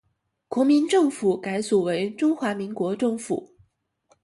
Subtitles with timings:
[0.47, 3.53] 国民政府改组为中华民国政府。